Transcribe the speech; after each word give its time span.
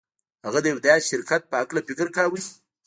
هغه 0.45 0.59
د 0.61 0.65
يوه 0.71 0.81
داسې 0.87 1.05
شرکت 1.11 1.41
په 1.47 1.55
هکله 1.61 1.81
فکر 1.87 2.07
کاوه. 2.15 2.39